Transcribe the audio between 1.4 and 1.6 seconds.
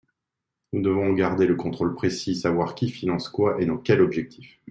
le